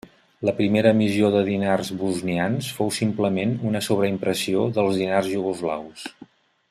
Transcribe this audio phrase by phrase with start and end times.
[0.47, 6.09] La primera emissió de dinars bosnians fou simplement una sobreimpressió dels dinars iugoslaus.